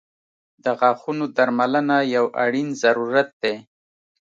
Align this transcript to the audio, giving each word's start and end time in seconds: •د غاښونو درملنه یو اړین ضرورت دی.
•د 0.63 0.65
غاښونو 0.79 1.25
درملنه 1.37 1.97
یو 2.15 2.25
اړین 2.43 2.67
ضرورت 2.83 3.29
دی. 3.43 3.55